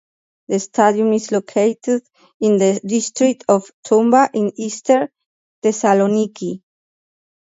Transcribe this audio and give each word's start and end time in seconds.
The 0.47 0.59
stadium 0.59 1.13
is 1.13 1.31
located 1.31 2.01
in 2.39 2.57
the 2.57 2.81
district 2.83 3.43
of 3.47 3.69
Toumba 3.85 4.31
in 4.33 4.51
eastern 4.59 5.09
Thessaloniki. 5.61 6.63